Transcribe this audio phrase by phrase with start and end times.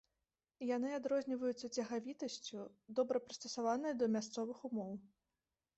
[0.75, 2.59] Яны адрозніваюцца цягавітасцю,
[3.01, 4.91] добра прыстасаваныя да мясцовых умоў.